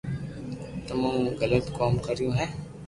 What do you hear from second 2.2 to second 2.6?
ھي